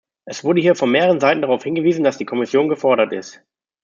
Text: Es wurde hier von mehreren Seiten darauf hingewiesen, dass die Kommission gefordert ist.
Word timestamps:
Es 0.25 0.43
wurde 0.43 0.61
hier 0.61 0.73
von 0.73 0.89
mehreren 0.89 1.19
Seiten 1.19 1.43
darauf 1.43 1.63
hingewiesen, 1.63 2.03
dass 2.03 2.17
die 2.17 2.25
Kommission 2.25 2.69
gefordert 2.69 3.13
ist. 3.13 3.43